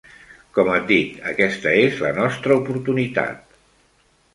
[0.55, 3.61] Com et dic, aquesta és la nostra oportunitat.